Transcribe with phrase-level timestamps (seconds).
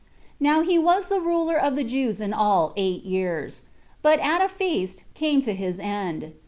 [0.39, 0.45] 4.
[0.47, 3.61] Now he was the ruler of the Jews in all eight years;
[4.01, 6.33] but at a feast came to his end.